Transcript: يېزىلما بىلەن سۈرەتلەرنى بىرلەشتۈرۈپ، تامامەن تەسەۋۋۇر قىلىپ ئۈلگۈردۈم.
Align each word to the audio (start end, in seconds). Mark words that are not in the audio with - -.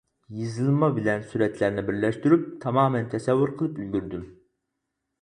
يېزىلما 0.35 0.89
بىلەن 0.95 1.27
سۈرەتلەرنى 1.33 1.85
بىرلەشتۈرۈپ، 1.91 2.49
تامامەن 2.65 3.09
تەسەۋۋۇر 3.15 3.57
قىلىپ 3.61 3.81
ئۈلگۈردۈم. 3.85 4.29